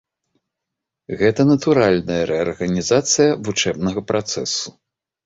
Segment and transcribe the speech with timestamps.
[1.19, 4.65] Гэта натуральная рэарганізацыя вучэбнага працэсу.